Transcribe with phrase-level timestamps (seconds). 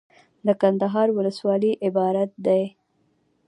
[0.47, 2.63] دکندهار ولسوالۍ عبارت دي.